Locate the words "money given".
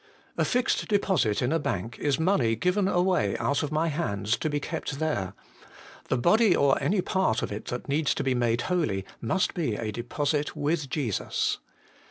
2.19-2.87